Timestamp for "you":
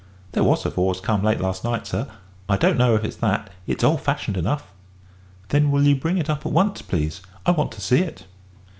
5.83-5.95